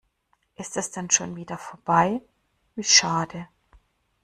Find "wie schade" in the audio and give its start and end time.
2.75-3.47